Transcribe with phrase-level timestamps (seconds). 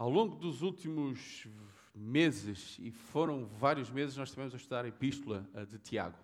[0.00, 1.46] Ao longo dos últimos
[1.94, 6.16] meses, e foram vários meses, nós estivemos a estudar a Epístola de Tiago.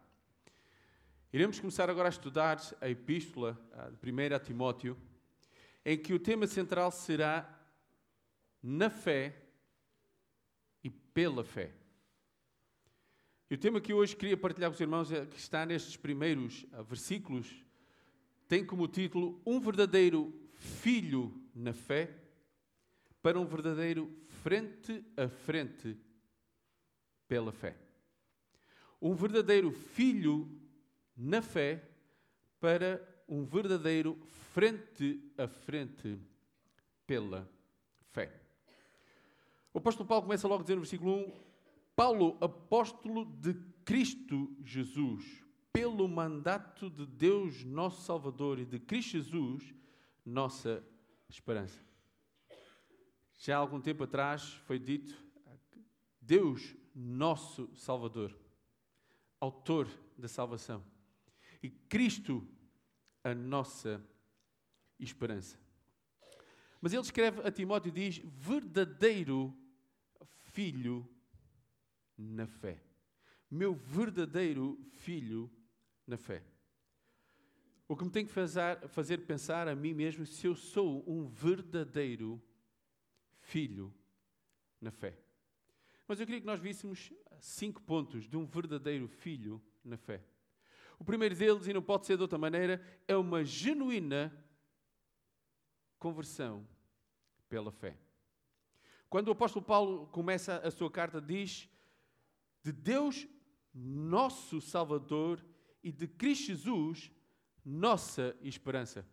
[1.31, 3.53] Iremos começar agora a estudar a Epístola
[4.03, 4.97] de 1 Timóteo,
[5.85, 7.47] em que o tema central será
[8.63, 9.37] na fé
[10.83, 11.71] e pela fé.
[13.51, 16.65] E o tema que hoje queria partilhar com os irmãos, é, que está nestes primeiros
[16.89, 17.63] versículos,
[18.49, 22.23] tem como título Um verdadeiro filho na fé
[23.27, 25.99] para um verdadeiro frente a frente
[27.27, 27.77] pela fé.
[29.03, 30.49] Um verdadeiro filho
[31.17, 31.91] na fé
[32.61, 34.17] para um verdadeiro
[34.53, 36.21] frente a frente
[37.05, 37.51] pela
[38.13, 38.33] fé.
[39.75, 41.33] O apóstolo Paulo começa logo a dizer no versículo 1:
[41.97, 43.55] Paulo, apóstolo de
[43.85, 49.75] Cristo Jesus, pelo mandato de Deus, nosso Salvador, e de Cristo Jesus,
[50.25, 50.81] nossa
[51.29, 51.87] esperança.
[53.37, 55.15] Já há algum tempo atrás foi dito:
[56.21, 58.37] Deus, nosso Salvador,
[59.39, 60.83] Autor da salvação,
[61.63, 62.47] e Cristo,
[63.23, 64.03] a nossa
[64.99, 65.59] esperança.
[66.81, 69.55] Mas ele escreve a Timóteo e diz: verdadeiro
[70.53, 71.09] filho
[72.17, 72.83] na fé.
[73.51, 75.51] Meu verdadeiro filho
[76.07, 76.43] na fé.
[77.89, 81.29] O que me tem que fazer, fazer pensar a mim mesmo se eu sou um
[81.29, 82.43] verdadeiro
[83.47, 83.95] filho
[84.81, 85.19] na fé.
[86.07, 90.23] Mas eu queria que nós víssemos cinco pontos de um verdadeiro filho na fé.
[90.99, 94.33] O primeiro deles, e não pode ser de outra maneira, é uma genuína
[95.99, 96.67] conversão
[97.49, 97.97] pela fé.
[99.09, 101.69] Quando o apóstolo Paulo começa a sua carta, diz
[102.63, 103.27] de Deus,
[103.73, 105.45] nosso Salvador,
[105.83, 107.13] e de Cristo Jesus,
[107.65, 109.07] nossa esperança.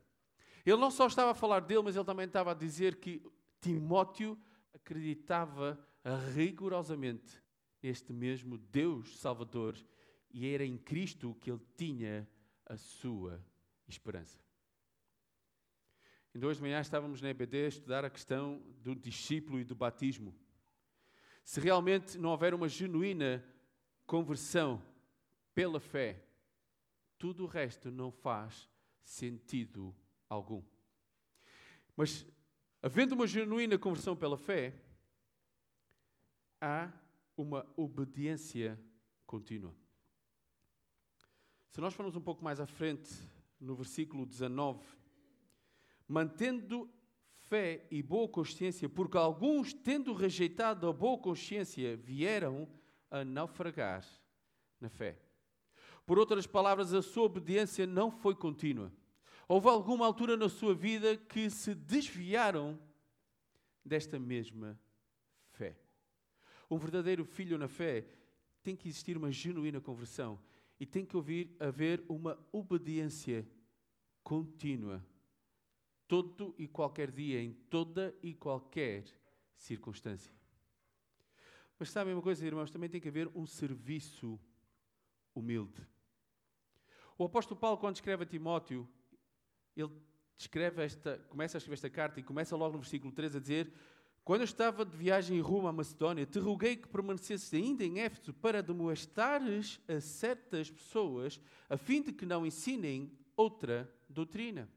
[0.66, 3.22] Ele não só estava a falar dele, mas ele também estava a dizer que
[3.64, 4.38] Timóteo
[4.74, 5.80] acreditava
[6.36, 7.42] rigorosamente
[7.82, 9.78] neste mesmo Deus Salvador
[10.30, 12.30] e era em Cristo que ele tinha
[12.66, 13.42] a sua
[13.88, 14.38] esperança.
[16.36, 19.76] Em hoje de manhã estávamos na EBD a estudar a questão do discípulo e do
[19.76, 20.36] batismo.
[21.42, 23.42] Se realmente não houver uma genuína
[24.06, 24.84] conversão
[25.56, 26.22] pela fé,
[27.18, 28.70] tudo o resto não faz
[29.06, 29.96] sentido
[30.28, 30.62] algum.
[31.96, 32.26] Mas
[32.86, 34.74] Havendo uma genuína conversão pela fé,
[36.60, 36.92] há
[37.38, 38.78] uma obediência
[39.26, 39.74] contínua.
[41.70, 43.10] Se nós formos um pouco mais à frente,
[43.58, 44.86] no versículo 19,
[46.06, 46.90] mantendo
[47.38, 52.68] fé e boa consciência, porque alguns, tendo rejeitado a boa consciência, vieram
[53.10, 54.06] a naufragar
[54.82, 55.18] na fé.
[56.06, 58.92] Por outras palavras, a sua obediência não foi contínua.
[59.48, 62.80] Houve alguma altura na sua vida que se desviaram
[63.84, 64.80] desta mesma
[65.52, 65.78] fé.
[66.70, 68.06] Um verdadeiro filho na fé
[68.64, 70.40] tem que existir uma genuína conversão
[70.80, 73.48] e tem que ouvir, haver uma obediência
[74.24, 75.06] contínua,
[76.08, 79.06] todo e qualquer dia, em toda e qualquer
[79.56, 80.34] circunstância.
[81.78, 84.40] Mas sabem uma coisa, irmãos, também tem que haver um serviço
[85.36, 85.86] humilde.
[87.18, 88.88] O apóstolo Paulo, quando escreve a Timóteo,
[89.76, 89.92] ele
[90.38, 93.74] escreve esta, começa a escrever esta carta e começa logo no versículo 3 a dizer:
[94.24, 98.34] Quando eu estava de viagem rumo à Macedónia, te roguei que permanecesses ainda em Éfeso
[98.34, 101.40] para demonstrares a certas pessoas,
[101.70, 104.70] a fim de que não ensinem outra doutrina.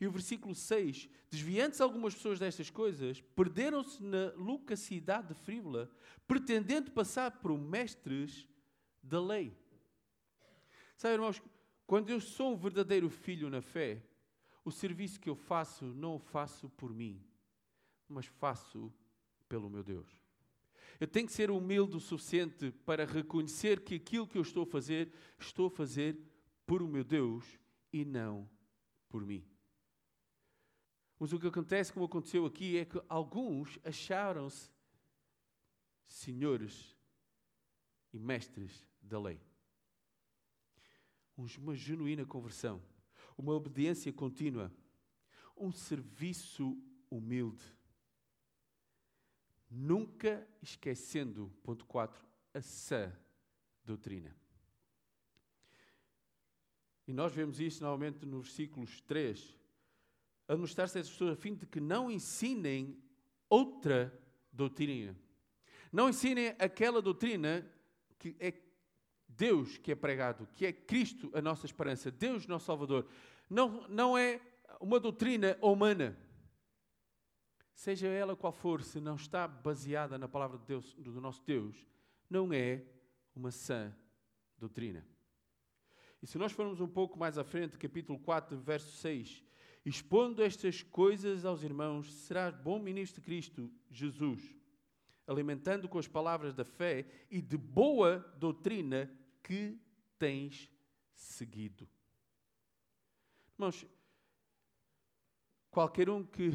[0.00, 5.90] E o versículo 6: Desviando-se algumas pessoas destas coisas, perderam-se na loquacidade frívola,
[6.26, 8.48] pretendendo passar por mestres
[9.02, 9.52] da lei.
[10.96, 11.40] Sabe, irmãos,
[11.88, 14.04] quando eu sou um verdadeiro filho na fé,
[14.62, 17.24] o serviço que eu faço não o faço por mim,
[18.06, 18.92] mas faço
[19.48, 20.06] pelo meu Deus.
[21.00, 24.66] Eu tenho que ser humilde o suficiente para reconhecer que aquilo que eu estou a
[24.66, 26.20] fazer, estou a fazer
[26.66, 27.58] por o meu Deus
[27.90, 28.46] e não
[29.08, 29.42] por mim.
[31.18, 34.70] Mas o que acontece, como aconteceu aqui, é que alguns acharam-se
[36.06, 36.94] senhores
[38.12, 39.47] e mestres da lei
[41.58, 42.82] uma genuína conversão,
[43.36, 44.72] uma obediência contínua,
[45.56, 46.76] um serviço
[47.10, 47.62] humilde.
[49.70, 53.12] Nunca esquecendo, ponto 4, a sã
[53.84, 54.34] doutrina.
[57.06, 59.56] E nós vemos isso novamente nos versículos 3.
[60.46, 62.98] A mostrar-se a essas pessoas a fim de que não ensinem
[63.48, 64.12] outra
[64.52, 65.16] doutrina.
[65.92, 67.66] Não ensinem aquela doutrina
[68.18, 68.52] que é
[69.28, 73.06] Deus que é pregado, que é Cristo a nossa esperança, Deus nosso Salvador,
[73.48, 74.40] não, não é
[74.80, 76.16] uma doutrina humana.
[77.74, 81.86] seja ela qual for, se não está baseada na palavra de Deus, do nosso Deus,
[82.28, 82.84] não é
[83.34, 83.94] uma sã
[84.58, 85.06] doutrina.
[86.20, 89.44] E se nós formos um pouco mais à frente, capítulo 4, verso 6,
[89.86, 94.57] expondo estas coisas aos irmãos, serás bom ministro de Cristo, Jesus,
[95.28, 99.78] alimentando com as palavras da fé e de boa doutrina que
[100.18, 100.72] tens
[101.12, 101.86] seguido.
[103.54, 103.86] Irmãos,
[105.70, 106.50] qualquer um que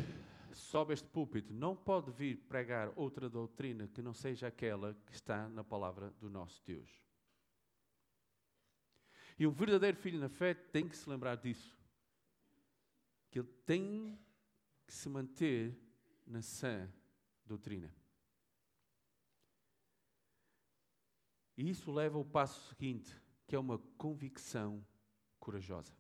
[0.53, 5.47] sobe este púlpito não pode vir pregar outra doutrina que não seja aquela que está
[5.49, 6.89] na palavra do nosso Deus.
[9.37, 11.77] E um verdadeiro filho na fé tem que se lembrar disso.
[13.29, 14.19] Que ele tem
[14.85, 15.77] que se manter
[16.25, 16.91] na sã
[17.45, 17.93] doutrina.
[21.57, 23.15] E isso leva ao passo seguinte,
[23.45, 24.83] que é uma convicção
[25.39, 25.93] corajosa.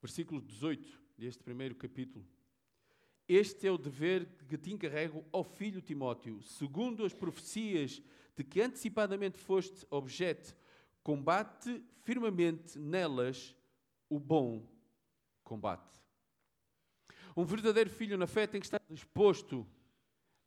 [0.00, 2.24] Versículo 18 deste primeiro capítulo.
[3.28, 8.00] Este é o dever que te encarrego ao filho Timóteo, segundo as profecias
[8.36, 10.56] de que antecipadamente foste objeto,
[11.02, 13.56] combate firmemente nelas
[14.08, 14.64] o bom
[15.42, 16.00] combate.
[17.36, 19.66] Um verdadeiro filho na fé tem que estar disposto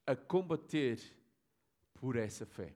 [0.06, 1.00] a combater
[1.94, 2.74] por essa fé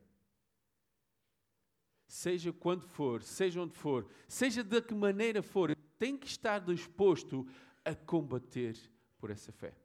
[2.13, 7.47] seja quando for, seja onde for, seja de que maneira for, tem que estar disposto
[7.83, 8.77] a combater
[9.17, 9.75] por essa fé.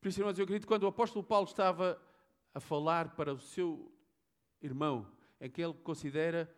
[0.00, 2.00] Por isso, irmãos, eu acredito que quando o apóstolo Paulo estava
[2.54, 3.92] a falar para o seu
[4.62, 6.48] irmão, em que ele considera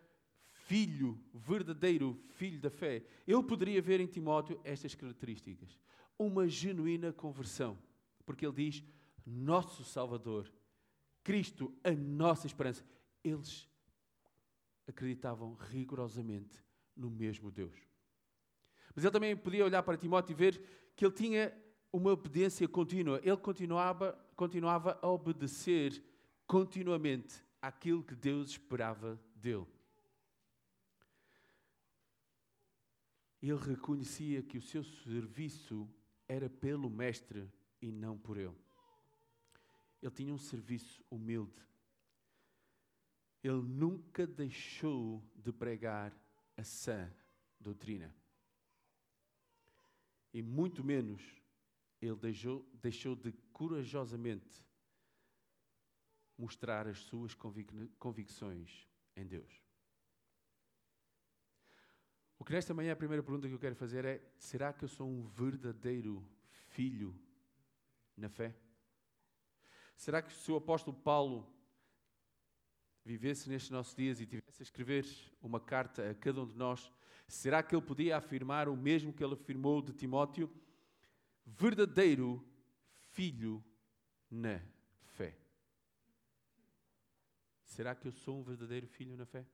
[0.50, 5.79] filho, verdadeiro filho da fé, ele poderia ver em Timóteo estas características.
[6.19, 7.79] Uma genuína conversão.
[8.26, 8.85] Porque ele diz:
[9.25, 10.53] Nosso Salvador,
[11.25, 12.85] Cristo, a nossa esperança.
[13.25, 13.71] Eles
[14.92, 16.62] acreditavam rigorosamente
[16.94, 17.76] no mesmo Deus.
[18.94, 20.62] Mas ele também podia olhar para Timóteo e ver
[20.94, 21.52] que ele tinha
[21.92, 23.20] uma obediência contínua.
[23.24, 26.02] Ele continuava, continuava a obedecer
[26.46, 29.66] continuamente àquilo que Deus esperava dele.
[33.42, 35.88] Ele reconhecia que o seu serviço
[36.28, 37.50] era pelo Mestre
[37.80, 38.56] e não por ele.
[40.00, 41.54] Ele tinha um serviço humilde
[43.42, 46.16] ele nunca deixou de pregar
[46.56, 47.12] a sã
[47.58, 48.14] doutrina.
[50.32, 51.22] E muito menos
[52.00, 54.64] ele deixou, deixou de corajosamente
[56.38, 59.62] mostrar as suas convic convicções em Deus.
[62.38, 64.88] O que nesta manhã a primeira pergunta que eu quero fazer é: será que eu
[64.88, 66.26] sou um verdadeiro
[66.70, 67.16] filho
[68.16, 68.56] na fé?
[69.96, 71.48] Será que se o apóstolo Paulo
[73.04, 75.06] vivesse nestes nossos dias e tivesse a escrever
[75.43, 76.93] uma carta a cada um de nós,
[77.26, 80.50] será que ele podia afirmar o mesmo que ele afirmou de Timóteo?
[81.44, 82.44] Verdadeiro
[83.10, 83.62] filho
[84.31, 84.60] na
[85.02, 85.37] fé.
[87.64, 89.44] Será que eu sou um verdadeiro filho na fé?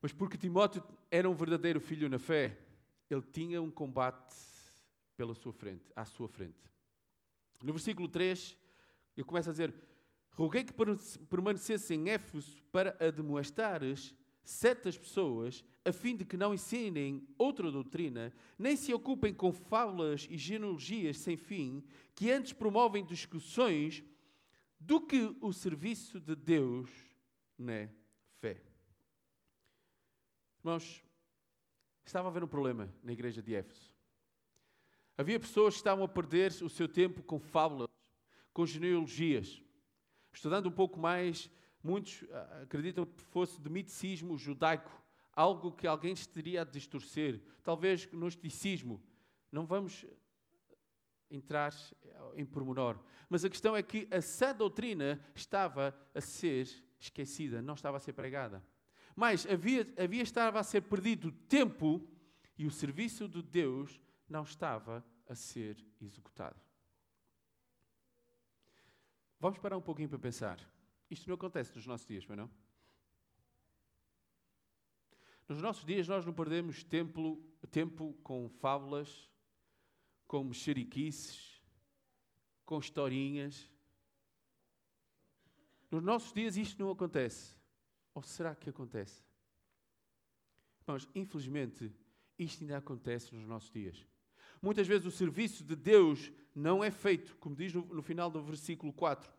[0.00, 2.58] Mas porque Timóteo era um verdadeiro filho na fé,
[3.08, 4.34] ele tinha um combate
[5.16, 6.70] pela sua frente, à sua frente.
[7.62, 8.56] No versículo 3,
[9.16, 9.74] ele começa a dizer:
[10.34, 10.74] Roguei que
[11.30, 14.14] permanecesse em Éfeso para admoestares
[14.44, 20.26] certas pessoas, a fim de que não ensinem outra doutrina, nem se ocupem com fábulas
[20.28, 21.82] e genealogias sem fim,
[22.14, 24.04] que antes promovem discussões
[24.78, 26.90] do que o serviço de Deus
[27.56, 27.88] na
[28.40, 28.60] fé.
[30.58, 31.02] Irmãos,
[32.04, 33.92] estava a haver um problema na igreja de Éfeso.
[35.16, 37.88] Havia pessoas que estavam a perder o seu tempo com fábulas,
[38.52, 39.62] com genealogias.
[40.34, 41.48] Estudando um pouco mais,
[41.82, 44.90] muitos ah, acreditam que fosse de miticismo judaico,
[45.32, 49.00] algo que alguém estaria a distorcer, talvez gnosticismo.
[49.50, 50.04] Não vamos
[51.30, 51.72] entrar
[52.36, 52.98] em pormenor.
[53.28, 58.12] Mas a questão é que essa doutrina estava a ser esquecida, não estava a ser
[58.12, 58.62] pregada.
[59.14, 62.06] Mas havia, havia estava a ser perdido tempo
[62.58, 66.60] e o serviço de Deus não estava a ser executado.
[69.40, 70.58] Vamos parar um pouquinho para pensar.
[71.10, 72.50] Isto não acontece nos nossos dias, mas não?
[75.48, 79.30] Nos nossos dias nós não perdemos tempo, tempo com fábulas,
[80.26, 81.62] com mexeriquices,
[82.64, 83.70] com historinhas.
[85.90, 87.56] Nos nossos dias isto não acontece.
[88.14, 89.22] Ou será que acontece?
[90.86, 91.92] Mas, infelizmente,
[92.38, 94.06] isto ainda acontece nos nossos dias.
[94.64, 98.42] Muitas vezes o serviço de Deus não é feito, como diz no, no final do
[98.42, 99.30] versículo 4,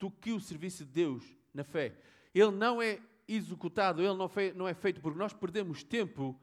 [0.00, 1.96] do que o serviço de Deus na fé.
[2.34, 6.36] Ele não é executado, ele não, foi, não é feito porque nós perdemos tempo,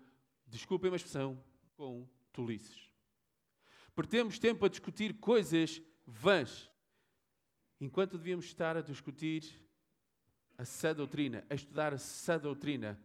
[0.47, 1.37] desculpem a expressão,
[1.75, 2.89] com tolices.
[3.93, 6.71] Perdemos tempo a discutir coisas vãs,
[7.81, 9.61] enquanto devíamos estar a discutir
[10.57, 12.97] a sã doutrina, a estudar a sã doutrina,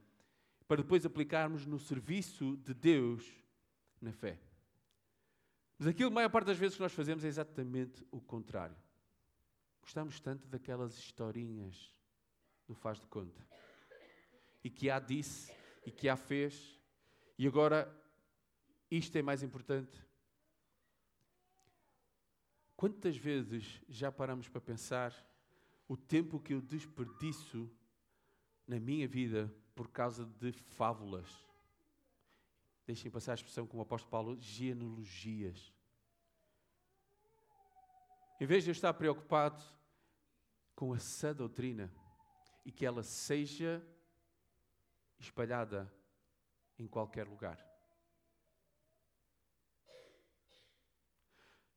[0.69, 3.40] para depois aplicarmos no serviço de Deus
[4.01, 4.39] na fé.
[5.79, 8.77] Mas aquilo, a maior parte das vezes que nós fazemos é exatamente o contrário.
[9.81, 11.95] Gostamos tanto daquelas historinhas
[12.67, 13.41] do faz de conta.
[14.63, 15.53] E que há disse,
[15.87, 16.79] e que há fez,
[17.39, 17.91] e agora
[18.91, 20.07] isto é mais importante.
[22.77, 25.15] Quantas vezes já paramos para pensar
[25.89, 27.71] o tempo que eu desperdiço
[28.67, 31.50] na minha vida por causa de fábulas?
[32.91, 35.73] Deixem passar a expressão como o apóstolo Paulo, genealogias.
[38.41, 39.63] Em vez de eu estar preocupado
[40.75, 41.89] com a sã doutrina
[42.65, 43.81] e que ela seja
[45.21, 45.89] espalhada
[46.77, 47.65] em qualquer lugar.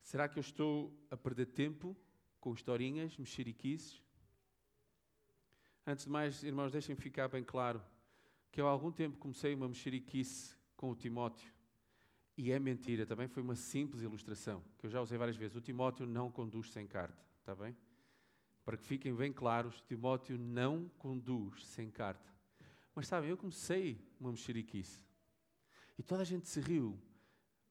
[0.02, 1.96] Será que eu estou a perder tempo
[2.40, 4.02] com historinhas, mexeriquices?
[5.86, 7.80] Antes de mais, irmãos, deixem ficar bem claro
[8.50, 11.50] que eu há algum tempo comecei uma mexeriquice com o Timóteo.
[12.36, 15.56] E é mentira, também foi uma simples ilustração, que eu já usei várias vezes.
[15.56, 17.74] O Timóteo não conduz sem carta, está bem?
[18.66, 22.30] Para que fiquem bem claros, Timóteo não conduz sem carta.
[22.94, 25.02] Mas sabem, eu comecei uma mexeriquice.
[25.98, 27.00] E toda a gente se riu.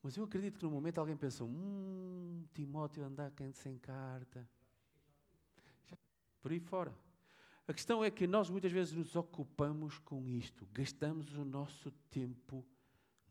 [0.02, 4.50] Mas eu acredito que no momento alguém pensou: hum, Timóteo andar sem carta.
[6.42, 6.92] Por aí fora.
[7.68, 12.66] A questão é que nós muitas vezes nos ocupamos com isto, gastamos o nosso tempo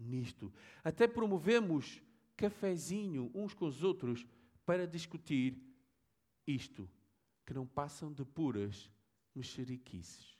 [0.02, 0.52] nisto.
[0.82, 2.02] Até promovemos
[2.36, 4.26] cafezinho uns com os outros
[4.64, 5.60] para discutir
[6.46, 6.88] isto,
[7.44, 8.90] que não passam de puras
[9.34, 10.36] mexeriquices.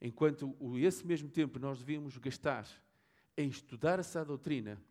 [0.00, 2.66] Enquanto esse mesmo tempo nós devíamos gastar
[3.36, 4.82] em estudar essa doutrina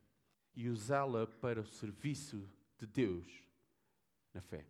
[0.56, 3.44] e usá-la para o serviço de Deus
[4.34, 4.66] na fé.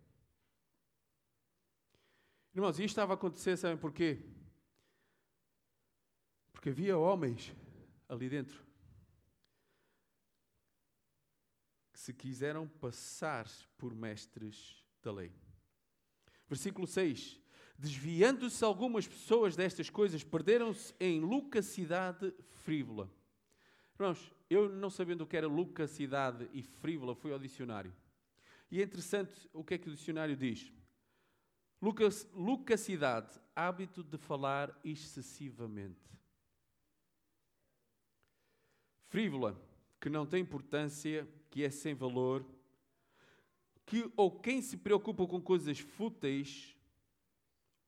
[2.54, 4.24] Irmãos, isto estava a acontecer, sabem porquê?
[6.60, 7.56] Porque havia homens
[8.06, 8.62] ali dentro
[11.90, 13.48] que se quiseram passar
[13.78, 15.32] por mestres da lei.
[16.46, 17.40] Versículo 6:
[17.78, 22.30] Desviando-se algumas pessoas destas coisas, perderam-se em lucacidade
[22.62, 23.10] frívola.
[23.94, 27.96] Irmãos, eu não sabendo o que era lucacidade e frívola, fui ao dicionário.
[28.70, 30.70] E é interessante o que é que o dicionário diz.
[31.80, 36.19] Lucas, lucacidade, hábito de falar excessivamente.
[39.10, 39.60] Frívola,
[40.00, 42.46] que não tem importância, que é sem valor,
[43.84, 46.76] que ou quem se preocupa com coisas fúteis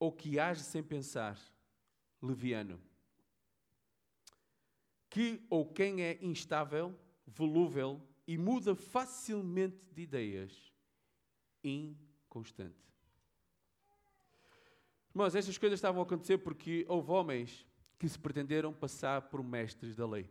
[0.00, 1.38] ou que age sem pensar,
[2.20, 2.80] leviano.
[5.08, 6.92] Que ou quem é instável,
[7.24, 10.72] volúvel e muda facilmente de ideias,
[11.62, 12.82] inconstante.
[15.10, 17.64] Irmãos, estas coisas estavam a acontecer porque houve homens
[17.96, 20.28] que se pretenderam passar por mestres da lei.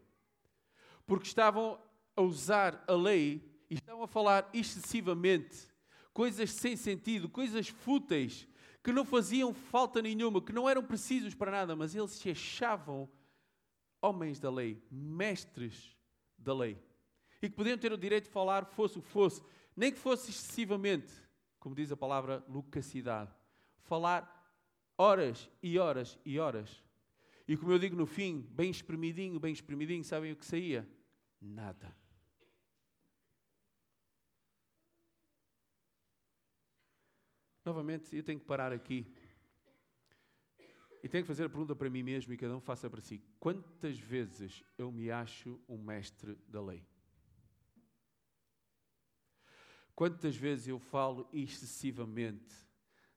[1.05, 1.79] Porque estavam
[2.15, 5.67] a usar a lei e estavam a falar excessivamente,
[6.13, 8.47] coisas sem sentido, coisas fúteis,
[8.83, 13.09] que não faziam falta nenhuma, que não eram precisos para nada, mas eles se achavam
[14.01, 15.95] homens da lei, mestres
[16.37, 16.77] da lei.
[17.41, 19.41] E que podiam ter o direito de falar, fosse o que fosse,
[19.75, 21.13] nem que fosse excessivamente,
[21.59, 23.31] como diz a palavra lucacidade.
[23.83, 24.41] Falar
[24.97, 26.83] horas e horas e horas.
[27.47, 30.87] E como eu digo no fim, bem espremidinho, bem espremidinho, sabem o que saía?
[31.39, 31.95] Nada.
[37.63, 39.05] Novamente, eu tenho que parar aqui.
[41.03, 43.23] E tenho que fazer a pergunta para mim mesmo e cada um faça para si.
[43.39, 46.85] Quantas vezes eu me acho um mestre da lei?
[49.95, 52.55] Quantas vezes eu falo excessivamente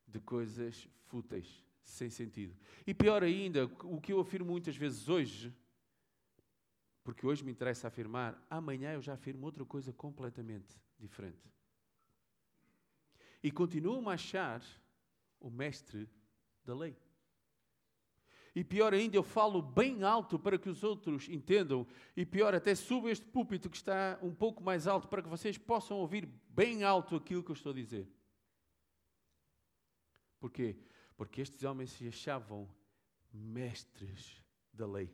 [0.07, 1.64] de coisas fúteis?
[1.85, 2.55] Sem sentido.
[2.85, 5.53] E pior ainda, o que eu afirmo muitas vezes hoje,
[7.03, 11.53] porque hoje me interessa afirmar, amanhã eu já afirmo outra coisa completamente diferente.
[13.43, 14.63] E continuo a achar
[15.39, 16.09] o mestre
[16.63, 16.97] da lei.
[18.55, 21.85] E pior ainda, eu falo bem alto para que os outros entendam.
[22.15, 25.57] E pior, até subo este púlpito que está um pouco mais alto para que vocês
[25.57, 28.07] possam ouvir bem alto aquilo que eu estou a dizer.
[30.39, 30.77] Porquê?
[31.15, 32.67] Porque estes homens se achavam
[33.33, 34.43] mestres
[34.73, 35.09] da lei.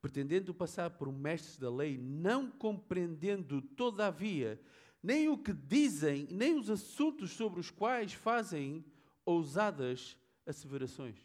[0.00, 4.60] Pretendendo passar por mestres da lei, não compreendendo, todavia,
[5.02, 8.84] nem o que dizem, nem os assuntos sobre os quais fazem
[9.24, 10.16] ousadas
[10.46, 11.18] asseverações.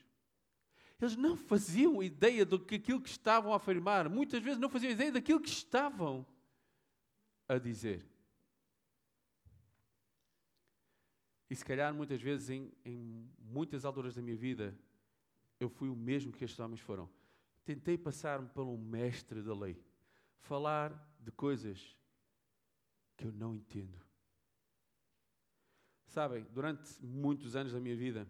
[0.99, 4.07] Eles não faziam ideia do que aquilo que estavam a afirmar.
[4.09, 6.25] Muitas vezes não faziam ideia daquilo que estavam
[7.47, 8.05] a dizer.
[11.53, 14.75] E se calhar muitas vezes, em, em muitas alturas da minha vida,
[15.59, 17.07] eu fui o mesmo que estes homens foram.
[17.63, 19.79] Tentei passar-me por um mestre da lei,
[20.39, 21.95] falar de coisas
[23.15, 24.01] que eu não entendo.
[26.07, 28.27] Sabem, durante muitos anos da minha vida,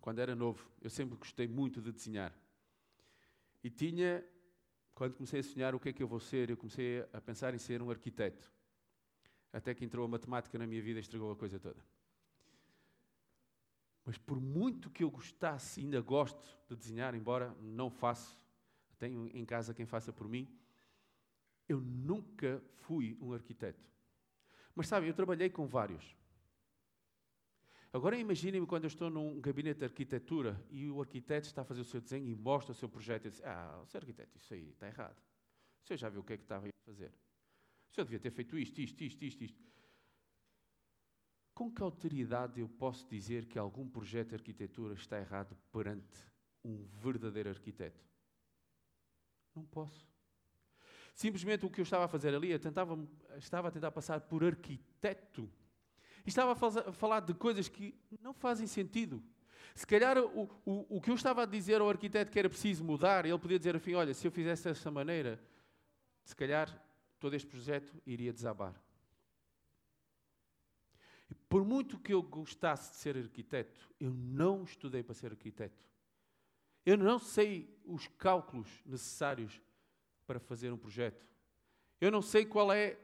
[0.00, 2.34] quando era novo, eu sempre gostei muito de desenhar.
[3.62, 4.24] E tinha,
[4.94, 7.54] quando comecei a sonhar o que é que eu vou ser, eu comecei a pensar
[7.54, 8.50] em ser um arquiteto.
[9.52, 11.84] Até que entrou a matemática na minha vida e estragou a coisa toda.
[14.04, 18.40] Mas por muito que eu gostasse, ainda gosto de desenhar, embora não faço,
[18.98, 20.48] tenho em casa quem faça por mim,
[21.68, 23.88] eu nunca fui um arquiteto.
[24.74, 26.16] Mas sabem, eu trabalhei com vários.
[27.92, 31.80] Agora imaginem-me quando eu estou num gabinete de arquitetura e o arquiteto está a fazer
[31.80, 34.70] o seu desenho e mostra o seu projeto e diz, ah, seu arquiteto, isso aí
[34.70, 35.18] está errado.
[35.82, 37.12] O senhor já viu o que é que estava a fazer?
[37.90, 39.69] O senhor devia ter feito isto, isto, isto, isto, isto.
[41.60, 46.18] Com que autoridade eu posso dizer que algum projeto de arquitetura está errado perante
[46.64, 48.02] um verdadeiro arquiteto?
[49.54, 50.08] Não posso.
[51.14, 52.98] Simplesmente o que eu estava a fazer ali, eu tentava,
[53.36, 55.52] estava a tentar passar por arquiteto.
[56.24, 59.22] E estava a falar de coisas que não fazem sentido.
[59.74, 62.82] Se calhar o, o, o que eu estava a dizer ao arquiteto que era preciso
[62.82, 65.38] mudar, ele podia dizer assim: olha, se eu fizesse desta maneira,
[66.24, 66.74] se calhar
[67.18, 68.74] todo este projeto iria desabar.
[71.48, 75.84] Por muito que eu gostasse de ser arquiteto, eu não estudei para ser arquiteto.
[76.84, 79.60] Eu não sei os cálculos necessários
[80.26, 81.26] para fazer um projeto.
[82.00, 82.98] Eu não sei qual é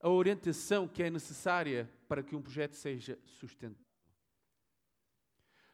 [0.00, 3.86] a orientação que é necessária para que um projeto seja sustentável.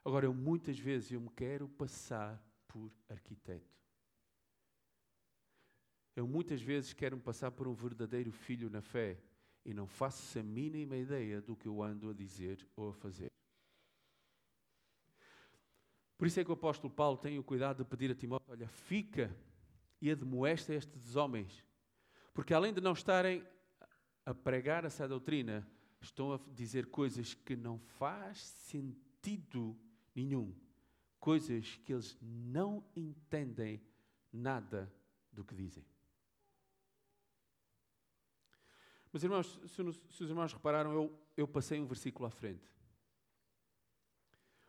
[0.05, 3.79] Agora, eu muitas vezes eu me quero passar por arquiteto.
[6.15, 9.19] Eu muitas vezes quero me passar por um verdadeiro filho na fé
[9.65, 13.31] e não faço a mínima ideia do que eu ando a dizer ou a fazer.
[16.17, 18.69] Por isso é que o apóstolo Paulo tem o cuidado de pedir a Timóteo: olha,
[18.69, 19.35] fica
[20.01, 21.65] e admoesta estes homens,
[22.35, 23.47] porque além de não estarem
[24.25, 25.67] a pregar essa doutrina,
[26.01, 29.79] estão a dizer coisas que não faz sentido
[30.15, 30.55] nenhum,
[31.21, 33.81] coisas que eles não entendem
[34.33, 34.93] nada
[35.33, 35.85] do que dizem.
[39.13, 42.71] Mas, irmãos, se, se os irmãos repararam, eu, eu passei um versículo à frente.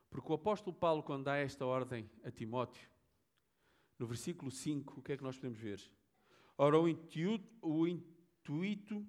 [0.10, 2.90] Porque o apóstolo Paulo, quando dá esta ordem a Timóteo,
[3.98, 5.82] no versículo 5, o que é que nós podemos ver?
[6.58, 9.06] Ora, o intuito, o intuito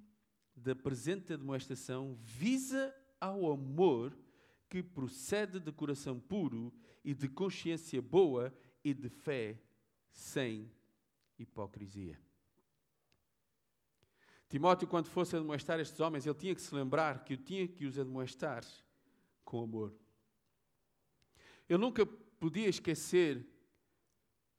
[0.55, 4.17] da presente demonstração visa ao amor
[4.69, 6.73] que procede de coração puro
[7.05, 9.61] e de consciência boa e de fé
[10.11, 10.71] sem
[11.39, 12.19] hipocrisia.
[14.51, 17.87] Timóteo, quando fosse admoestar estes homens, ele tinha que se lembrar que eu tinha que
[17.87, 18.65] os admoestar
[19.45, 19.95] com amor.
[21.69, 23.47] Eu nunca podia esquecer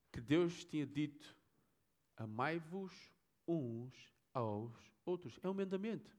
[0.10, 1.36] que Deus tinha dito:
[2.16, 2.94] Amai-vos
[3.46, 3.94] uns
[4.34, 4.72] aos
[5.06, 5.38] outros.
[5.44, 6.16] É um mandamento.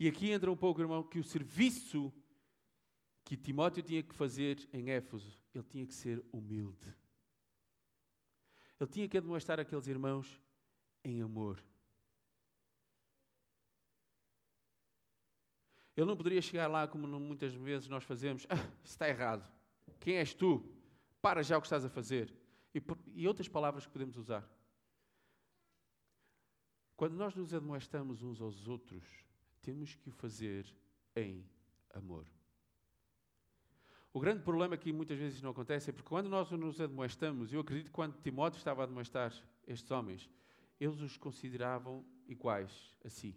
[0.00, 2.12] E aqui entra um pouco, irmão, que o serviço
[3.24, 6.92] que Timóteo tinha que fazer em Éfeso, ele tinha que ser humilde.
[8.80, 10.40] Ele tinha que demonstrar àqueles irmãos
[11.06, 11.62] em amor.
[15.96, 19.48] Ele não poderia chegar lá como muitas vezes nós fazemos, ah, está errado.
[20.00, 20.68] Quem és tu?
[21.22, 22.34] Para já o que estás a fazer.
[22.74, 22.82] E,
[23.14, 24.46] e outras palavras que podemos usar.
[26.96, 29.04] Quando nós nos admoestamos uns aos outros,
[29.62, 30.66] temos que o fazer
[31.14, 31.48] em
[31.94, 32.26] amor.
[34.12, 37.60] O grande problema que muitas vezes não acontece é porque quando nós nos admoestamos, eu
[37.60, 39.32] acredito que quando Timóteo estava a admoestar
[39.66, 40.28] estes homens,
[40.78, 43.36] eles os consideravam iguais a si.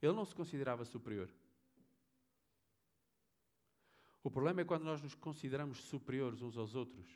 [0.00, 1.28] Ele não se considerava superior.
[4.22, 7.06] O problema é quando nós nos consideramos superiores uns aos outros,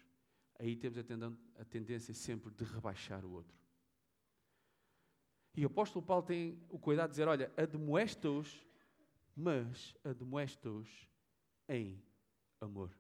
[0.59, 3.63] aí temos a tendência sempre de rebaixar o outro.
[5.55, 8.65] E o apóstolo Paulo tem o cuidado de dizer: olha, admoesta-os,
[9.37, 10.89] mas admoesta-os
[11.69, 12.03] em
[12.61, 12.91] amor.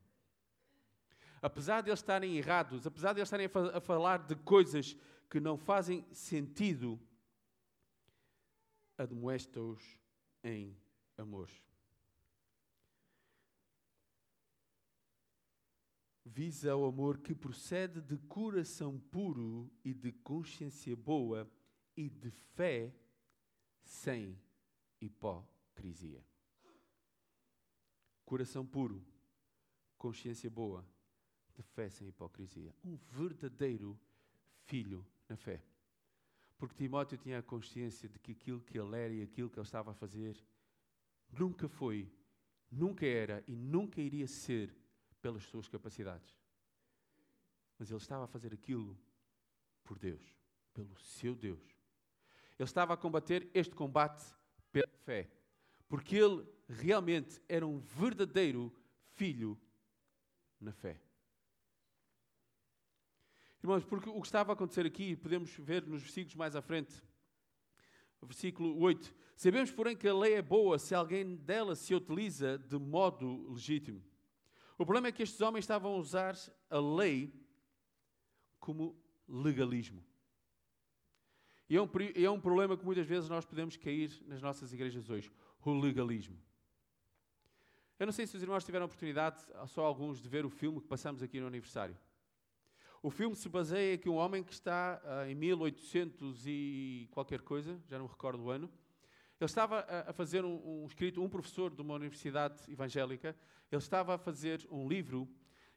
[1.40, 4.96] Apesar de eles estarem errados, apesar de eles estarem a, falar de coisas
[5.32, 7.00] que não fazem sentido,
[8.98, 9.98] admoesta-os
[10.44, 10.76] em
[11.16, 11.48] amor.
[16.22, 21.50] Visa o amor que procede de coração puro e de consciência boa
[21.96, 22.94] e de fé
[23.82, 24.38] sem
[25.00, 26.22] hipocrisia.
[28.26, 29.02] Coração puro,
[29.96, 30.86] consciência boa,
[31.54, 32.74] de fé sem hipocrisia.
[32.84, 33.98] Um verdadeiro
[34.72, 35.62] filho na fé.
[36.56, 39.66] Porque Timóteo tinha a consciência de que aquilo que ele era e aquilo que ele
[39.66, 40.42] estava a fazer
[41.30, 42.10] nunca foi,
[42.70, 44.74] nunca era e nunca iria ser
[45.20, 46.34] pelas suas capacidades.
[47.78, 48.98] Mas ele estava a fazer aquilo
[49.84, 50.22] por Deus,
[50.72, 51.62] pelo seu Deus.
[52.58, 54.24] Ele estava a combater este combate
[54.70, 55.30] pela fé,
[55.86, 58.72] porque ele realmente era um verdadeiro
[59.16, 59.60] filho
[60.58, 60.98] na fé.
[63.62, 67.00] Irmãos, porque o que estava a acontecer aqui, podemos ver nos versículos mais à frente,
[68.20, 72.76] versículo 8: Sabemos, porém, que a lei é boa se alguém dela se utiliza de
[72.76, 74.02] modo legítimo.
[74.76, 76.36] O problema é que estes homens estavam a usar
[76.68, 77.32] a lei
[78.58, 80.04] como legalismo.
[81.70, 85.08] E é um, é um problema que muitas vezes nós podemos cair nas nossas igrejas
[85.08, 85.30] hoje:
[85.64, 86.36] o legalismo.
[87.96, 90.80] Eu não sei se os irmãos tiveram a oportunidade, só alguns, de ver o filme
[90.80, 91.96] que passamos aqui no aniversário.
[93.02, 97.82] O filme se baseia que um homem que está uh, em 1800 e qualquer coisa,
[97.88, 98.70] já não recordo o ano,
[99.40, 103.36] ele estava a fazer um, um, escrito, um professor de uma universidade evangélica,
[103.72, 105.28] ele estava a fazer um livro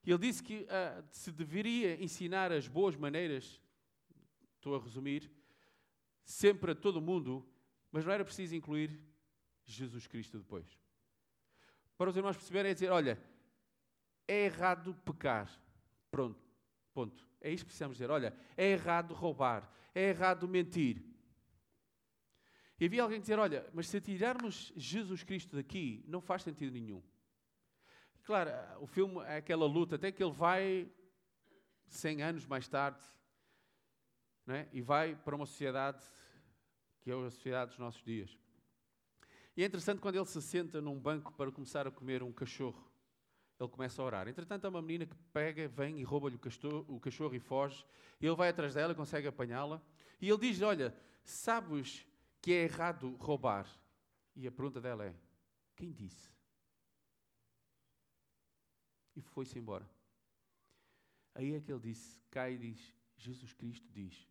[0.05, 3.59] e ele disse que uh, se deveria ensinar as boas maneiras,
[4.57, 5.31] estou a resumir,
[6.23, 7.43] sempre a todo mundo,
[7.91, 9.03] mas não era preciso incluir
[9.65, 10.79] Jesus Cristo depois.
[11.97, 13.19] Para os irmãos perceberem, é dizer: olha,
[14.27, 15.49] é errado pecar.
[16.11, 16.44] Pronto.
[16.95, 17.27] Ponto.
[17.41, 18.09] É isto que precisamos dizer.
[18.09, 21.03] Olha, é errado roubar, é errado mentir.
[22.79, 27.03] E havia alguém dizer: olha, mas se tirarmos Jesus Cristo daqui, não faz sentido nenhum.
[28.23, 30.89] Claro, o filme é aquela luta, até que ele vai
[31.87, 33.03] 100 anos mais tarde,
[34.47, 34.67] é?
[34.71, 36.01] e vai para uma sociedade
[37.01, 38.39] que é a sociedade dos nossos dias.
[39.55, 42.84] E é interessante quando ele se senta num banco para começar a comer um cachorro
[43.59, 44.27] ele começa a orar.
[44.27, 47.85] Entretanto, há uma menina que pega, vem e rouba-lhe o, o cachorro, e foge.
[48.21, 49.81] Ele vai atrás dela, consegue apanhá-la.
[50.21, 52.05] E ele diz: Olha, sabes
[52.41, 53.67] que é errado roubar?
[54.35, 55.15] E a pergunta dela é:
[55.75, 56.29] Quem disse?
[59.15, 59.89] E foi-se embora.
[61.33, 64.27] Aí é que ele disse: Cai e diz: Jesus Cristo diz.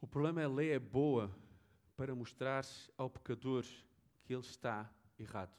[0.00, 1.30] O problema é a lei é boa
[1.96, 2.64] para mostrar
[2.96, 3.64] ao pecador
[4.22, 5.54] que ele está errado.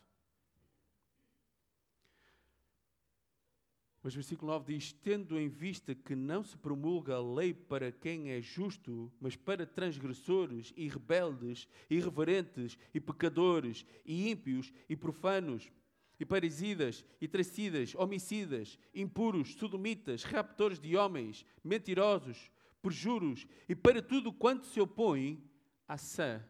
[4.04, 7.92] Mas o versículo 9 diz: Tendo em vista que não se promulga a lei para
[7.92, 15.72] quem é justo, mas para transgressores e rebeldes, irreverentes e pecadores, e ímpios e profanos,
[16.20, 24.34] e parisidas, e tracidas, homicidas, impuros, sodomitas, raptores de homens, mentirosos, perjuros, e para tudo
[24.34, 25.44] quanto se opõe
[25.88, 26.44] à sã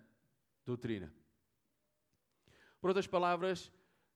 [0.65, 1.13] doutrina.
[2.79, 3.69] Por outras palavras,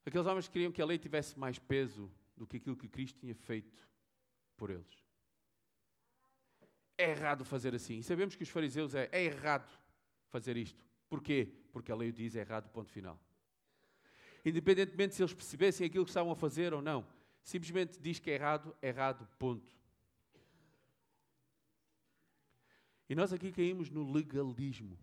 [0.05, 3.35] aqueles homens queriam que a lei tivesse mais peso do que aquilo que Cristo tinha
[3.35, 3.87] feito
[4.57, 5.03] por eles.
[6.97, 7.97] É errado fazer assim.
[7.97, 9.69] E sabemos que os fariseus é, é errado
[10.29, 10.83] fazer isto.
[11.09, 11.51] Porquê?
[11.71, 13.19] Porque a lei diz é errado, ponto final.
[14.43, 17.05] Independentemente se eles percebessem aquilo que estavam a fazer ou não,
[17.41, 19.75] simplesmente diz que é errado, é errado, ponto.
[23.07, 24.97] E nós aqui caímos no legalismo.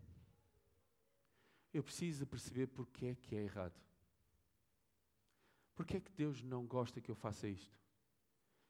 [1.73, 3.81] Eu preciso perceber porque é que é errado.
[5.75, 7.79] Porquê é que Deus não gosta que eu faça isto?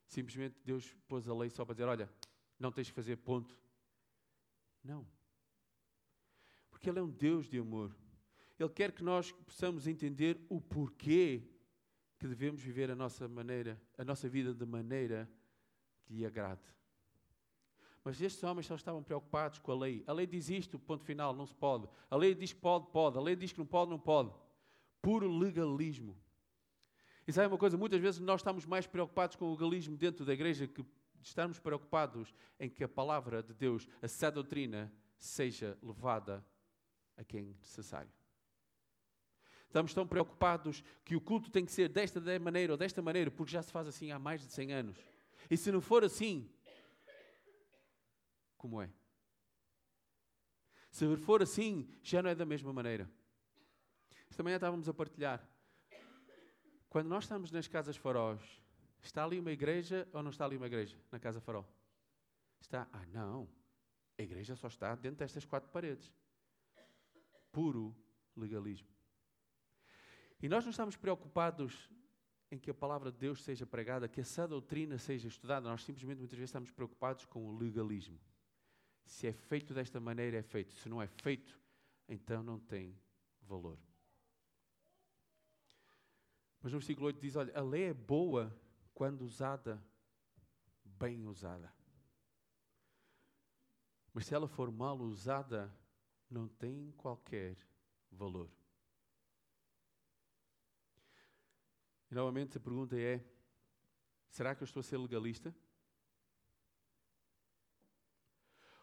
[0.07, 2.11] Simplesmente Deus pôs a lei só para dizer: olha,
[2.59, 3.59] não tens que fazer ponto.
[4.85, 5.07] Não.
[6.71, 7.95] Porque Ele é um Deus de amor.
[8.59, 11.43] Ele quer que nós possamos entender o porquê
[12.19, 15.29] que devemos viver a nossa maneira, a nossa vida de maneira
[16.05, 16.63] que lhe agrade.
[18.05, 20.05] Mas estes homens só estavam preocupados com a lei.
[20.07, 21.89] A lei diz isto, ponto final, não se pode.
[22.11, 23.17] A lei diz que pode, pode.
[23.17, 24.33] A lei diz que não pode, não pode.
[25.01, 26.17] Puro legalismo.
[27.27, 27.77] E sabe uma coisa?
[27.77, 30.85] Muitas vezes nós estamos mais preocupados com o legalismo dentro da igreja que
[31.23, 36.45] estamos preocupados em que a palavra de Deus, a sã doutrina, seja levada
[37.17, 38.11] a quem necessário.
[39.67, 43.53] Estamos tão preocupados que o culto tem que ser desta maneira ou desta maneira, porque
[43.53, 44.99] já se faz assim há mais de 100 anos.
[45.51, 46.51] E se não for assim,
[48.57, 48.91] como é?
[50.91, 53.11] Se for assim, já não é da mesma maneira.
[54.29, 55.52] Esta manhã estávamos a partilhar.
[56.93, 58.43] Quando nós estamos nas casas faróis,
[59.01, 61.67] está ali uma igreja ou não está ali uma igreja na casa farol?
[62.61, 62.87] Está.
[62.93, 63.49] Ah, não.
[64.19, 66.13] A igreja só está dentro destas quatro paredes.
[67.51, 67.97] Puro
[68.37, 68.87] legalismo.
[70.43, 71.91] E nós não estamos preocupados
[72.51, 75.67] em que a palavra de Deus seja pregada, que essa doutrina seja estudada.
[75.67, 78.21] Nós simplesmente muitas vezes estamos preocupados com o legalismo.
[79.07, 80.75] Se é feito desta maneira, é feito.
[80.75, 81.59] Se não é feito,
[82.07, 82.95] então não tem
[83.41, 83.79] valor.
[86.63, 88.57] Mas no versículo 8 diz: Olha, a lei é boa
[88.95, 89.83] quando usada,
[90.85, 91.73] bem usada.
[94.15, 95.75] Mas se ela for mal usada,
[96.31, 97.57] não tem qualquer
[98.11, 98.49] valor.
[102.11, 103.25] E novamente a pergunta é:
[104.29, 105.55] será que eu estou a ser legalista?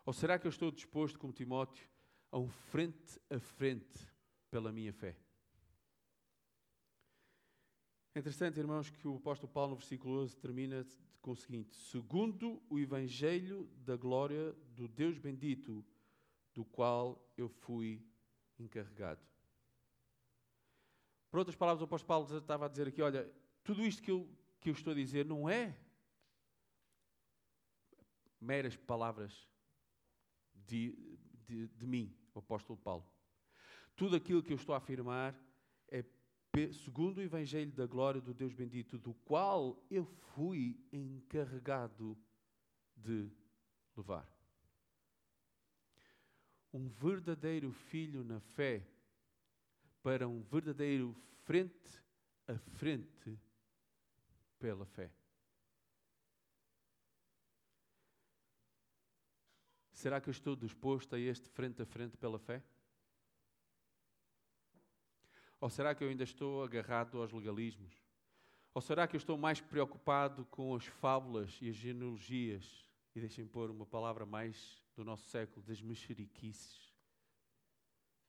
[0.05, 1.87] Ou será que eu estou disposto, como Timóteo,
[2.31, 4.11] a um frente a frente
[4.49, 5.15] pela minha fé?
[8.19, 10.85] É interessante, irmãos, que o apóstolo Paulo, no versículo 11, termina
[11.21, 15.85] com o seguinte: Segundo o evangelho da glória do Deus bendito,
[16.53, 18.05] do qual eu fui
[18.59, 19.25] encarregado.
[21.31, 23.25] Por outras palavras, o apóstolo Paulo estava a dizer aqui: olha,
[23.63, 24.29] tudo isto que eu,
[24.59, 25.79] que eu estou a dizer não é
[28.37, 29.47] meras palavras
[30.67, 33.09] de, de, de mim, o apóstolo Paulo.
[33.95, 35.33] Tudo aquilo que eu estou a afirmar
[36.73, 42.17] segundo o Evangelho da glória do Deus bendito, do qual eu fui encarregado
[42.95, 43.29] de
[43.95, 44.27] levar.
[46.73, 48.85] Um verdadeiro filho na fé
[50.01, 52.03] para um verdadeiro frente
[52.47, 53.39] a frente
[54.57, 55.11] pela fé.
[59.91, 62.63] Será que eu estou disposto a este frente a frente pela fé?
[65.61, 67.93] Ou será que eu ainda estou agarrado aos legalismos?
[68.73, 72.85] Ou será que eu estou mais preocupado com as fábulas e as genealogias?
[73.15, 76.93] E deixem pôr uma palavra mais do nosso século, das mexeriquices,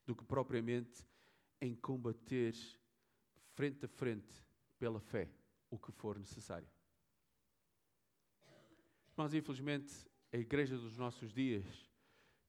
[0.07, 1.05] do que propriamente
[1.61, 2.55] em combater
[3.53, 4.43] frente a frente
[4.79, 5.29] pela fé
[5.71, 6.69] o que for necessário.
[9.15, 9.93] Mas, infelizmente,
[10.33, 11.65] a igreja dos nossos dias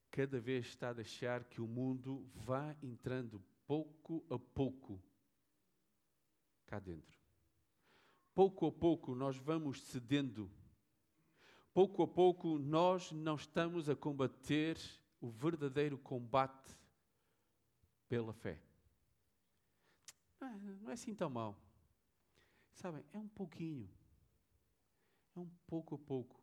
[0.10, 5.02] cada vez está a deixar que o mundo vá entrando pouco a pouco
[6.66, 7.18] cá dentro.
[8.36, 10.52] Pouco a pouco nós vamos cedendo.
[11.74, 14.78] Pouco a pouco nós não estamos a combater
[15.22, 16.78] o verdadeiro combate
[18.10, 18.62] pela fé.
[20.82, 21.58] Não é assim tão mal.
[22.74, 23.90] Sabem, é um pouquinho.
[25.34, 26.41] É um pouco a pouco.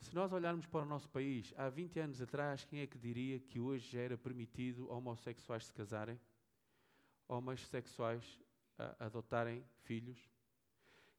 [0.00, 3.40] Se nós olharmos para o nosso país, há 20 anos atrás, quem é que diria
[3.40, 6.18] que hoje já era permitido homossexuais se casarem?
[7.26, 8.38] Homossexuais
[8.98, 10.30] adotarem filhos?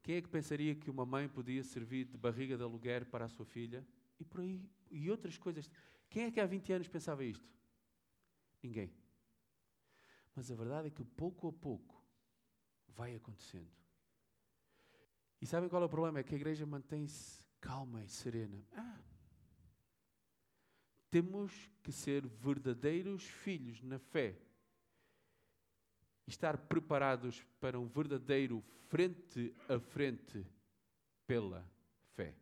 [0.01, 3.29] Quem é que pensaria que uma mãe podia servir de barriga de aluguer para a
[3.29, 3.85] sua filha?
[4.19, 5.69] E por aí, e outras coisas.
[6.09, 7.47] Quem é que há 20 anos pensava isto?
[8.63, 8.91] Ninguém.
[10.33, 12.01] Mas a verdade é que pouco a pouco
[12.87, 13.69] vai acontecendo.
[15.41, 16.19] E sabem qual é o problema?
[16.19, 18.63] É que a igreja mantém-se calma e serena.
[18.73, 18.99] Ah,
[21.09, 24.37] temos que ser verdadeiros filhos na fé.
[26.27, 30.45] Estar preparados para um verdadeiro frente a frente
[31.25, 31.67] pela
[32.13, 32.35] fé.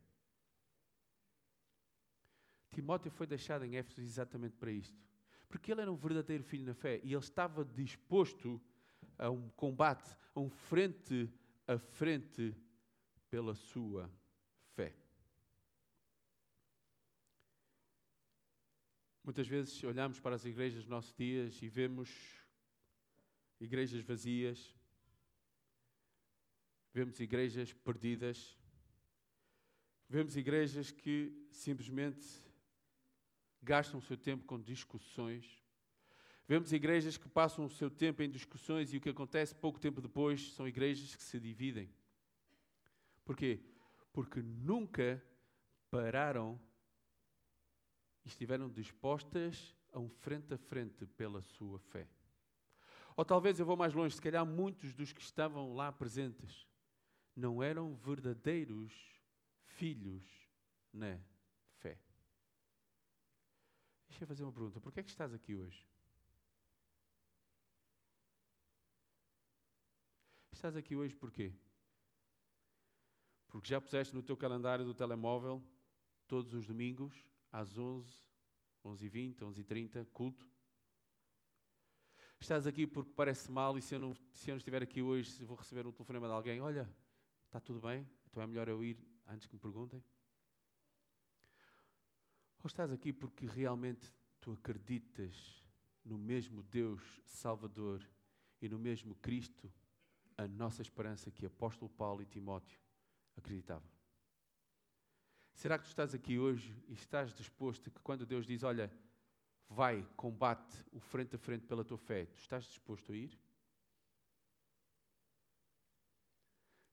[2.71, 5.01] Timóteo foi deixado em Éfeso exatamente para isto.
[5.47, 8.61] Porque ele era um verdadeiro filho na fé e ele estava disposto
[9.17, 11.31] a um combate, a um frente
[11.67, 12.55] a frente
[13.29, 14.26] pela sua fé.
[19.27, 22.09] Muitas vezes olhamos para as igrejas dos nossos dias e vemos
[23.59, 24.73] igrejas vazias,
[26.93, 28.57] vemos igrejas perdidas,
[30.07, 32.25] vemos igrejas que simplesmente
[33.61, 35.61] gastam o seu tempo com discussões.
[36.47, 39.99] Vemos igrejas que passam o seu tempo em discussões e o que acontece pouco tempo
[39.99, 41.93] depois são igrejas que se dividem.
[43.25, 43.59] Porquê?
[44.13, 45.21] Porque nunca
[45.91, 46.57] pararam
[48.27, 52.07] estiveram dispostas a um frente a frente pela sua fé.
[53.15, 56.67] Ou talvez eu vou mais longe, se calhar muitos dos que estavam lá presentes
[57.35, 58.93] não eram verdadeiros
[59.63, 60.23] filhos
[60.93, 61.19] na
[61.77, 61.99] fé.
[64.07, 65.85] Deixa eu fazer uma pergunta: por que é que estás aqui hoje?
[70.51, 71.53] Estás aqui hoje porquê?
[73.47, 75.63] Porque já puseste no teu calendário do telemóvel
[76.27, 77.15] todos os domingos
[77.51, 78.09] às 11,
[78.85, 80.47] 11h20, 11h30, culto.
[82.39, 85.43] Estás aqui porque parece mal e se eu, não, se eu não estiver aqui hoje,
[85.43, 86.87] vou receber um telefonema de alguém: Olha,
[87.45, 88.07] está tudo bem?
[88.27, 90.03] Então é melhor eu ir antes que me perguntem?
[92.63, 95.63] Ou estás aqui porque realmente tu acreditas
[96.03, 98.07] no mesmo Deus Salvador
[98.61, 99.71] e no mesmo Cristo,
[100.37, 102.79] a nossa esperança que apóstolo Paulo e Timóteo
[103.35, 103.96] acreditavam?
[105.57, 108.93] Será que tu estás aqui hoje e estás disposto que quando Deus diz, olha,
[109.67, 113.35] vai, combate o frente a frente pela tua fé, tu estás disposto a ir?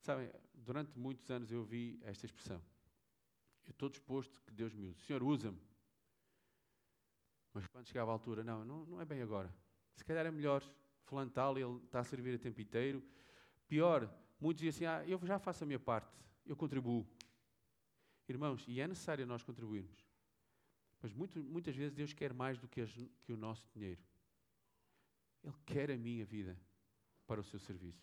[0.01, 2.57] Sabem, durante muitos anos eu ouvi esta expressão.
[3.67, 4.99] Eu estou disposto que Deus me use.
[5.03, 5.61] Senhor, usa-me.
[7.53, 9.55] Mas quando chegava a altura, não, não, não é bem agora.
[9.95, 10.63] Se calhar é melhor.
[11.03, 13.07] Fulano tal, ele está a servir o tempo inteiro.
[13.69, 17.07] Pior, muitos diziam assim, ah, eu já faço a minha parte, eu contribuo.
[18.29, 20.05] Irmãos, e é necessário nós contribuirmos.
[21.01, 22.91] Mas muito, muitas vezes Deus quer mais do que, as,
[23.23, 24.01] que o nosso dinheiro.
[25.43, 26.59] Ele quer a minha vida
[27.27, 28.03] para o seu serviço.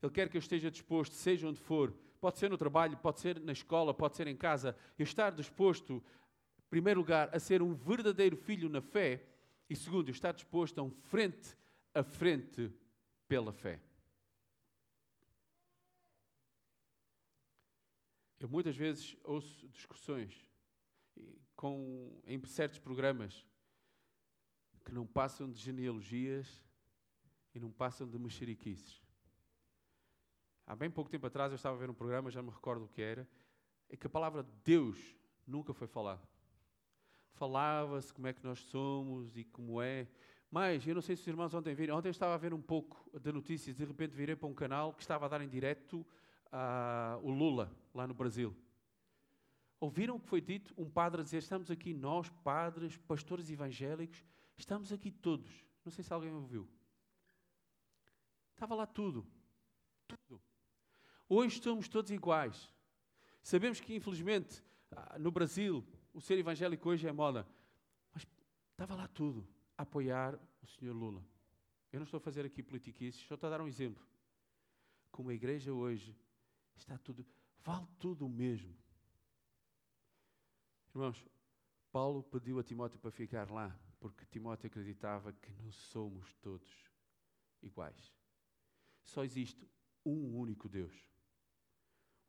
[0.00, 3.40] Ele quer que eu esteja disposto, seja onde for, pode ser no trabalho, pode ser
[3.40, 6.02] na escola, pode ser em casa, eu estar disposto,
[6.56, 9.24] em primeiro lugar, a ser um verdadeiro filho na fé
[9.68, 11.56] e, segundo, estar disposto a um frente
[11.94, 12.72] a frente
[13.26, 13.80] pela fé.
[18.40, 20.46] Eu muitas vezes ouço discussões
[21.56, 23.44] com, em certos programas
[24.84, 26.64] que não passam de genealogias
[27.52, 29.02] e não passam de mexeriquices.
[30.64, 32.88] Há bem pouco tempo atrás eu estava a ver um programa, já me recordo o
[32.88, 33.28] que era,
[33.90, 36.22] em que a palavra Deus nunca foi falada.
[37.32, 40.06] Falava-se como é que nós somos e como é.
[40.50, 42.62] Mas, eu não sei se os irmãos ontem viram, ontem eu estava a ver um
[42.62, 46.06] pouco de notícias, de repente virei para um canal que estava a dar em direto
[46.52, 48.56] uh, o Lula, lá no Brasil.
[49.80, 50.74] Ouviram o que foi dito?
[50.76, 54.24] Um padre a dizer: Estamos aqui, nós, padres, pastores evangélicos,
[54.56, 55.64] estamos aqui todos.
[55.84, 56.68] Não sei se alguém ouviu.
[58.52, 59.26] Estava lá tudo.
[60.06, 60.42] Tudo.
[61.28, 62.74] Hoje somos todos iguais.
[63.42, 67.46] Sabemos que, infelizmente, ah, no Brasil, o ser evangélico hoje é moda.
[68.12, 68.26] Mas
[68.72, 71.24] estava lá tudo a apoiar o Senhor Lula.
[71.92, 74.04] Eu não estou a fazer aqui politiquices, só estou a dar um exemplo.
[75.10, 76.16] Como a igreja hoje
[76.78, 77.26] está tudo,
[77.62, 78.76] vale tudo o mesmo.
[80.94, 81.24] Irmãos,
[81.92, 86.68] Paulo pediu a Timóteo para ficar lá, porque Timóteo acreditava que não somos todos
[87.62, 88.12] iguais.
[89.04, 89.68] Só existe
[90.04, 90.94] um único Deus,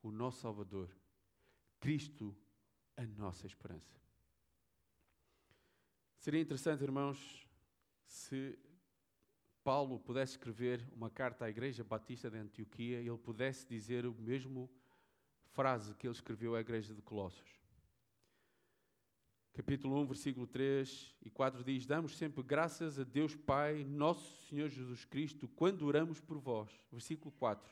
[0.02, 0.90] o nosso Salvador,
[1.78, 2.36] Cristo,
[2.96, 4.00] a nossa esperança.
[6.18, 7.46] Seria interessante, irmãos,
[8.04, 8.58] se
[9.62, 14.70] Paulo pudesse escrever uma carta à Igreja Batista de Antioquia ele pudesse dizer o mesmo
[15.52, 17.60] frase que ele escreveu à Igreja de Colossos
[19.60, 24.70] capítulo 1, versículo 3 e 4 diz: Damos sempre graças a Deus Pai, nosso Senhor
[24.70, 26.70] Jesus Cristo, quando oramos por vós.
[26.90, 27.70] Versículo 4.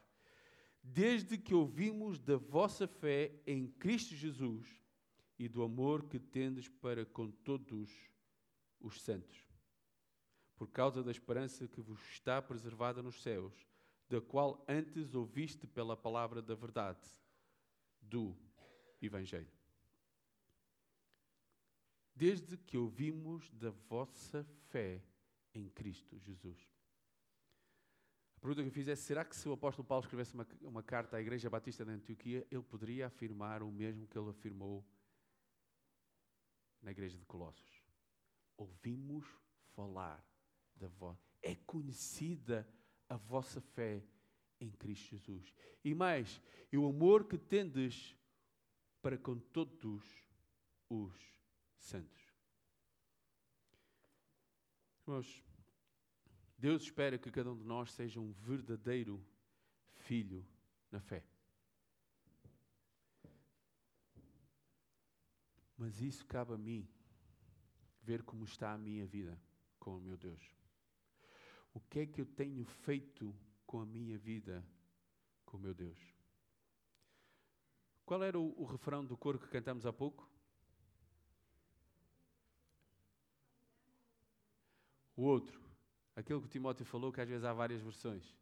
[0.82, 4.68] Desde que ouvimos da vossa fé em Cristo Jesus
[5.38, 7.90] e do amor que tendes para com todos
[8.78, 9.47] os santos,
[10.58, 13.54] por causa da esperança que vos está preservada nos céus,
[14.10, 17.06] da qual antes ouviste pela palavra da verdade,
[18.02, 18.36] do
[19.00, 19.58] Evangelho
[22.18, 25.00] desde que ouvimos da vossa fé
[25.54, 26.58] em Cristo Jesus.
[28.36, 30.82] A pergunta que eu fiz é: será que se o apóstolo Paulo escrevesse uma, uma
[30.82, 34.84] carta à Igreja Batista da Antioquia, ele poderia afirmar o mesmo que ele afirmou
[36.82, 37.84] na Igreja de Colossos?
[38.56, 39.24] Ouvimos
[39.76, 40.20] falar
[40.78, 41.18] da.
[41.42, 42.68] É conhecida
[43.08, 44.02] a vossa fé
[44.60, 45.52] em Cristo Jesus.
[45.84, 46.40] E mais,
[46.72, 48.16] e o amor que tendes
[49.00, 50.04] para com todos
[50.88, 51.14] os
[51.76, 52.22] santos.
[55.06, 55.42] Irmãos,
[56.58, 59.24] Deus espera que cada um de nós seja um verdadeiro
[59.92, 60.44] filho
[60.90, 61.24] na fé.
[65.76, 66.86] Mas isso cabe a mim,
[68.02, 69.40] ver como está a minha vida
[69.78, 70.57] com o meu Deus.
[71.78, 73.32] O que é que eu tenho feito
[73.64, 74.66] com a minha vida
[75.46, 75.96] com o meu Deus?
[78.04, 80.28] Qual era o, o refrão do coro que cantamos há pouco?
[85.14, 85.62] O outro,
[86.16, 88.36] aquele que o Timóteo falou, que às vezes há várias versões.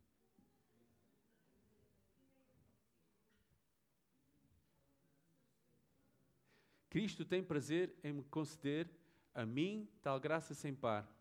[6.88, 8.90] Cristo tem prazer em me conceder
[9.34, 11.15] a mim tal graça sem par.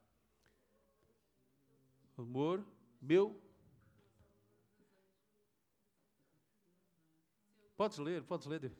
[2.18, 2.66] Amor
[3.02, 3.42] meu.
[7.76, 8.72] Podes ler, podes ler.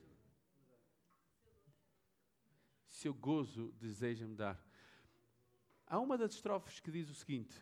[2.88, 4.60] Seu gozo deseja-me dar.
[5.86, 7.54] Há uma das estrofes que diz o seguinte: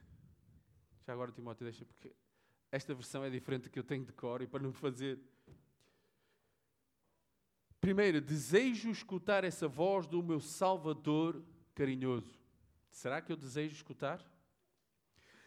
[1.04, 2.14] já agora Timóteo deixa, porque
[2.70, 5.20] esta versão é diferente que eu tenho de cor e para não fazer.
[7.80, 11.44] Primeiro, desejo escutar essa voz do meu Salvador
[11.74, 12.40] carinhoso.
[12.90, 14.24] Será que eu desejo escutar?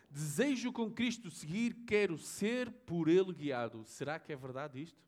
[0.10, 3.84] Desejo com Cristo seguir, quero ser por Ele guiado.
[3.86, 5.08] Será que é verdade isto?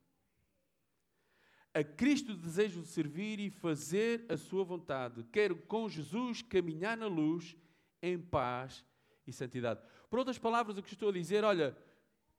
[1.73, 5.23] A Cristo desejo servir e fazer a sua vontade.
[5.31, 7.55] Quero com Jesus caminhar na luz,
[8.01, 8.83] em paz
[9.25, 9.81] e santidade.
[10.09, 11.77] Por outras palavras, o que estou a dizer, olha,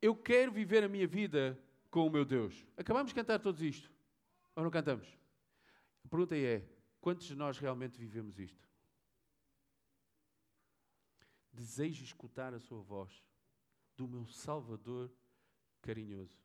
[0.02, 1.58] eu quero viver a minha vida
[1.90, 2.66] com o meu Deus.
[2.76, 3.90] Acabamos de cantar todos isto.
[4.56, 5.06] Ou não cantamos?
[6.04, 6.64] A pergunta é:
[7.00, 8.69] quantos de nós realmente vivemos isto?
[11.60, 13.22] Desejo escutar a sua voz
[13.94, 15.12] do meu Salvador
[15.82, 16.42] carinhoso.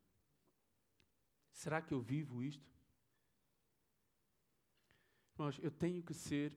[1.53, 2.69] Será que eu vivo isto?
[5.33, 6.53] Irmãos, eu tenho que ser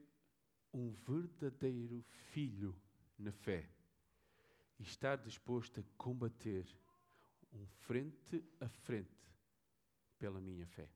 [0.74, 2.02] um verdadeiro
[2.32, 2.74] filho
[3.16, 3.70] na fé
[4.76, 6.66] e estar disposto a combater
[7.52, 9.32] um frente a frente
[10.18, 10.90] pela minha fé.